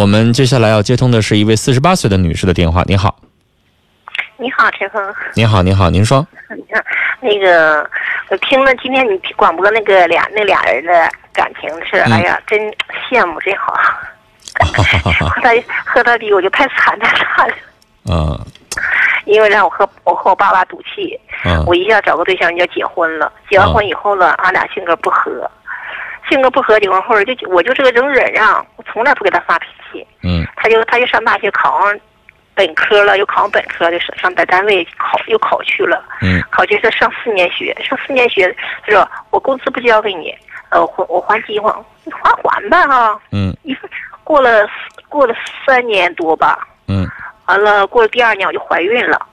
[0.00, 2.82] 我们接下来要接通的是一位四十八岁的女士的电话。
[2.86, 3.14] 你好，
[4.38, 5.14] 你好，陈峰。
[5.34, 6.26] 你好，你好，您说。
[7.20, 7.86] 那个，
[8.30, 12.58] 我听了今天你广播那个俩那俩人的感情的事，哎呀，真
[13.10, 13.74] 羡慕，真好。
[14.72, 14.82] 和
[15.42, 17.54] 他和他比，我就太惨太惨了。
[18.10, 18.40] 嗯。
[19.26, 21.20] 因为让我和我和我爸爸赌气，
[21.66, 23.30] 我一下找个对象，人家结婚了。
[23.50, 25.48] 结完婚以后了，俺俩性格不合，
[26.30, 30.06] 性格不合，结婚后就我就这个人忍让，我从来不给他发脾气。
[30.22, 30.46] 嗯。
[30.56, 32.00] 他就他就上大学考上
[32.54, 36.04] 本科了，又考上本科，就上上在单位考又考去了。
[36.20, 36.42] 嗯。
[36.50, 40.34] 考去是上四年学，上四年学，他说我工资不交给你，
[40.70, 43.18] 呃，还我还计划，你还还呗哈。
[43.32, 43.56] 嗯。
[43.62, 43.76] 一
[44.24, 44.68] 过了
[45.08, 45.34] 过了
[45.66, 46.66] 三年多吧。
[46.88, 47.08] 嗯。
[47.46, 49.26] 完了，过了第二年我就怀孕了，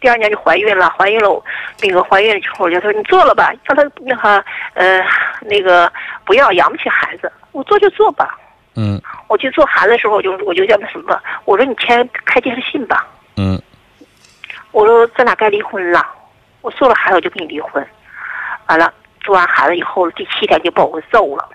[0.00, 1.42] 第二年就怀孕了，怀孕了，
[1.80, 5.02] 那个怀孕了之后，我就说你做了吧，让他那个呃
[5.40, 5.90] 那个
[6.24, 8.36] 不要养不起孩子，我做就做吧。
[8.74, 9.00] 嗯。
[9.32, 13.06] 我去做孩子的时候，我就我就叫那什么，我说你签开电视信吧。
[13.36, 13.58] 嗯。
[14.72, 16.06] 我说咱俩该离婚了，
[16.60, 17.86] 我做了孩子我就跟你离婚。
[18.66, 18.92] 完了，
[19.22, 21.48] 做完孩子以后，第七天就把我给揍了。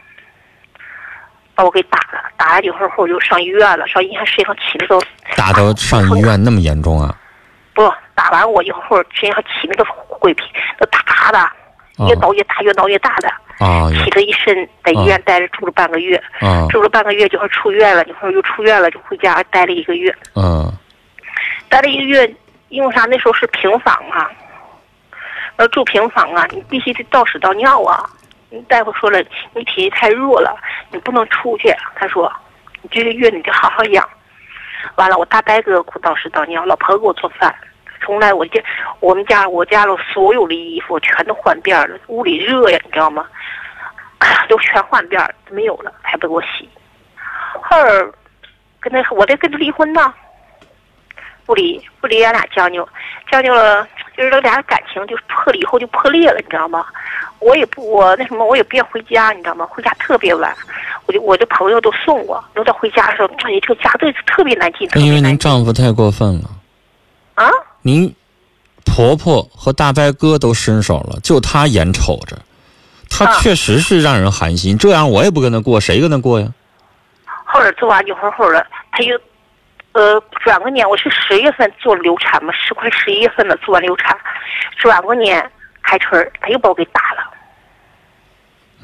[1.54, 5.00] 把我给打了，打了以后后就上医院了，上医院身上起那个
[5.36, 7.16] 打到上医院那么严重啊？
[7.76, 10.44] 不，打完我以后身上起那个灰皮，
[10.80, 20.72] 那大疙瘩，越挠越大，越挠越大的啊，起了一身，在医院待着住了半个月，啊，住了半个月就出院了，一会儿又出院了，就回家待了一个月，嗯，
[21.68, 22.36] 待了一个月，
[22.70, 23.06] 因为啥？
[23.06, 24.30] 那时候是平房啊，
[25.56, 28.08] 呃，住平房啊，你必须得倒屎倒尿啊。
[28.70, 29.22] 大夫说了，
[29.54, 30.56] 你体力太弱了，
[30.90, 31.70] 你不能出去。
[31.96, 32.32] 他说，
[32.82, 34.08] 你这个月你得好好养。
[34.96, 37.54] 完了，我大伯给我倒屎倒尿，老婆给我做饭，
[38.02, 38.62] 从来我家
[39.02, 43.26] 我们家我家了所有的衣服全都换遍了，屋里热呀，你知道吗？
[44.50, 46.68] 都全换遍了，没有了，还不给我洗。
[47.62, 48.12] 后儿
[48.80, 50.14] 跟他，我得跟他离婚呢。
[51.46, 52.86] 不离不离，俺俩将就，
[53.32, 53.88] 将就了，
[54.18, 56.86] 就是这俩感情就破了以后就破裂了，你知道吗？
[57.40, 59.66] 我也不我那什么，我也不愿回家，你知道吗？
[59.66, 60.54] 回家特别晚，
[61.06, 64.90] 我就我的朋友都送我，等到回家的时候，哎，这个家对特别难进。
[64.96, 66.50] 因为您丈夫太过分了。
[67.36, 67.50] 啊？
[67.82, 68.14] 您
[68.84, 72.38] 婆婆和大伯哥都伸手了，就他眼瞅着，
[73.26, 74.78] 他确实是让人寒心。
[74.78, 76.48] 这样我也不跟他过，谁跟他过呀？
[77.46, 79.20] 后来做完一会儿后了，他又。
[79.94, 84.16] 呃，转过年我是十月份做流产嘛，十快十一月份了做完流产，
[84.78, 85.44] 转过年
[85.82, 87.34] 开春他又把我给打了，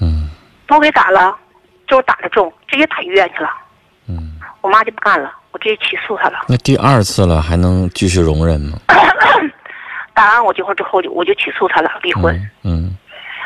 [0.02, 0.32] 嗯，
[0.66, 1.38] 把我给打了，
[1.86, 3.50] 就是打的重，直接打医院去了，
[4.08, 6.46] 嗯，我妈就不干了，我直接起诉他了。
[6.48, 8.80] 那第二次了还能继续容忍吗？
[10.16, 12.36] 打完我这会儿之后就我就起诉他了，离婚。
[12.64, 12.98] 嗯，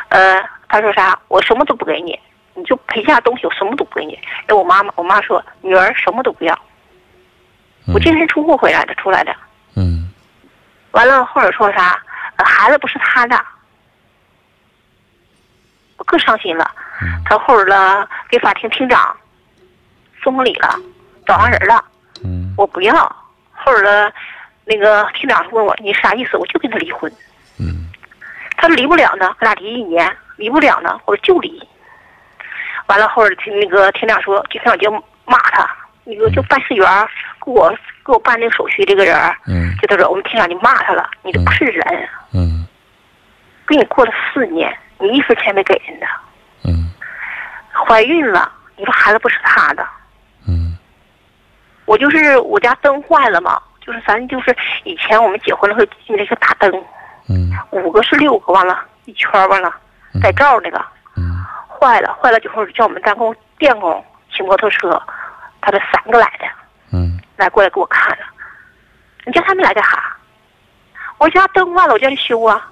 [0.08, 1.17] 呃，他说啥？
[1.28, 2.19] 我什么都不给你，
[2.53, 4.19] 你就赔下东西，我什么都不给你。
[4.47, 6.57] 哎，我妈妈，我妈说女儿什么都不要。
[7.94, 9.33] 我净身出户回来的，出来的。
[9.75, 10.11] 嗯。
[10.91, 12.01] 完了，或者说啥，
[12.38, 13.41] 孩子不是他的，
[15.97, 16.69] 我更伤心了。
[17.23, 19.16] 他后儿了，给法庭庭长
[20.22, 20.75] 送婚礼了，
[21.25, 21.83] 找上人了。
[22.23, 22.53] 嗯。
[22.57, 22.94] 我不要。
[23.53, 24.11] 后儿了，
[24.66, 26.35] 那个厅长问我你啥意思？
[26.35, 27.11] 我就跟他离婚。
[28.57, 28.59] 嗯。
[28.59, 31.00] 他说离不了呢，俺俩离一年，离不了呢。
[31.06, 31.62] 我说就离。
[32.88, 34.91] 完了后听，那个庭长说，庭长就
[35.25, 35.69] 骂他。
[36.09, 36.88] 那个就办事员
[37.44, 37.69] 给我
[38.06, 39.13] 给我办那个手续这个人
[39.45, 42.66] 嗯，就他说我们厅长就骂他了，你这不是人，嗯，
[43.66, 46.07] 跟你过了四年，你一分钱没给人家，
[46.63, 46.89] 嗯，
[47.74, 49.85] 怀孕了，你说孩子不是他的，
[50.47, 50.78] 嗯，
[51.84, 56.72] 我就是我家灯坏了嘛，就是咱就是以前我们结婚了会进那个大灯，
[57.29, 59.73] 嗯，五个是六个完了，一圈完了，
[60.21, 60.83] 带罩那个，
[61.15, 65.01] 嗯，坏了坏了之后叫我们单工电工骑摩托车。
[65.59, 66.45] 他这三个来的，
[66.93, 68.25] 嗯，来过来给我看了。
[69.25, 70.15] 你叫他们来干哈？
[71.17, 72.71] 我家灯坏了，我叫你修啊。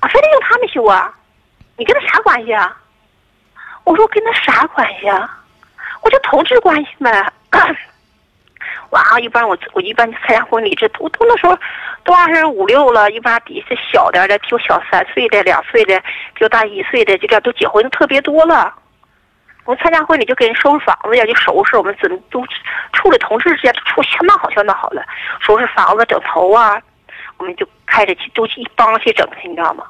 [0.00, 1.10] 啊，非得用他们修啊？
[1.78, 2.76] 你跟他啥关系啊？
[3.84, 5.38] 我说跟他啥关系啊？
[6.02, 7.32] 我就同志关系呗。
[8.90, 11.56] 完了，一般我我一般参加婚礼，这都都那时候
[12.04, 16.00] 都二十五六了，一般比这小点的，比我小三岁的、两岁的，
[16.34, 18.74] 比我大一岁的，就这样都结婚特别多了。
[19.64, 22.42] 我参加婚礼就给人收拾房子呀，就收拾我们怎么都
[22.94, 25.04] 处理同事之间处相当好，相当好了。
[25.40, 26.80] 收拾房子、整头啊，
[27.36, 29.84] 我们就开着去都去一帮去整去，你知道吗？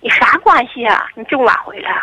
[0.00, 1.06] 你啥关系啊？
[1.14, 1.96] 你这么晚回来？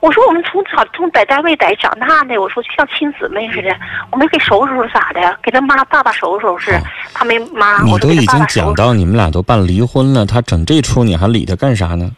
[0.00, 3.74] 我说我们从小从在单位在长大的，我说就像亲姊妹似的，
[4.10, 5.38] 我们给收拾收拾咋的？
[5.42, 6.72] 给他妈爸爸收拾收拾，
[7.14, 7.82] 他没妈。
[7.82, 12.10] 你都已经讲到你们俩都办离婚了，他整这出你还理他干啥呢？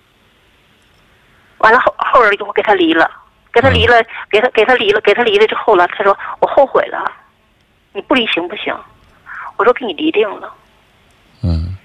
[1.58, 3.08] 完了后后人就给他离了，
[3.52, 7.10] 给他离了，给他给他离了，给他离了之后了，他说我后悔了，
[7.92, 8.74] 你不离行不行？
[9.56, 10.52] 我说给你离定了。
[11.42, 11.76] 嗯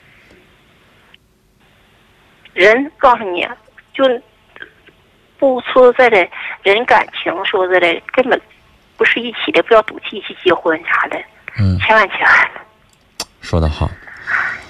[2.54, 3.48] 人告诉你，
[3.94, 4.04] 就
[5.40, 6.28] 不出在的
[6.64, 8.40] 人感情说在这根本
[8.98, 11.18] 不是一起的，不要赌气去结婚啥的，
[11.60, 12.52] 嗯，千万千万。
[13.42, 13.90] 说的好。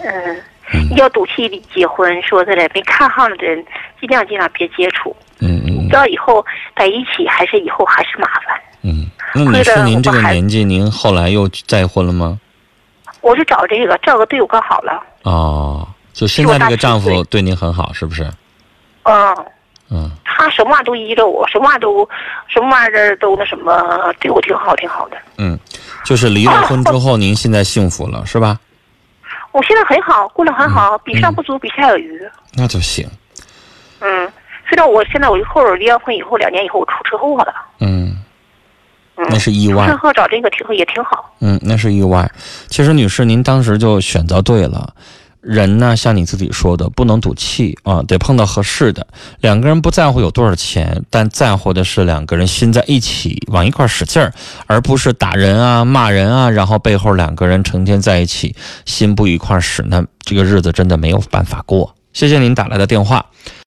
[0.03, 0.43] 嗯，
[0.73, 3.65] 嗯要赌气的结婚，说在这没看上的人，
[3.99, 5.15] 尽量尽量别接触。
[5.39, 8.59] 嗯嗯到以后在一起，还是以后还是麻烦。
[8.81, 12.39] 嗯，那你说您这个年纪，您后来又再婚了吗？
[13.21, 15.01] 我就找这个，找个对我更好了。
[15.23, 18.29] 哦，就现在这个丈夫对您很好，是不是？
[19.03, 19.45] 嗯，
[19.89, 22.07] 嗯他什么玩意儿都依着我，什么玩意儿都
[22.47, 25.17] 什么玩意儿都那什么，对我挺好，挺好的。
[25.37, 25.57] 嗯，
[26.05, 28.59] 就是离了婚之后，您现在幸福了，是吧？
[29.51, 32.21] 我现在很好，过得很好，嗯比上不足，比下有余。
[32.53, 33.09] 那就行。
[33.99, 34.31] 嗯，
[34.69, 37.53] 虽然我现在我一会儿离完婚以后，两年以后我出车祸了。
[37.79, 38.15] 嗯
[39.15, 41.33] 嗯，那是意外出车祸找这个挺也挺好。
[41.39, 42.29] 嗯，那是意外。
[42.67, 44.93] 其实，女士，您当时就选择对了。
[45.47, 49.07] 人呢，像你自己说的，不能赌气啊，得碰到合适的。
[49.39, 54.33] 两个人不在乎有多少钱，但在乎的是两个人心在一起，往一块使劲儿，
[54.65, 58.53] 而不是打人啊、骂人啊，然后背后两个人成天在一起，
[58.85, 61.95] 心不一块使，那这个日子真的没有办法过。
[62.11, 63.25] 谢谢您打来的电话。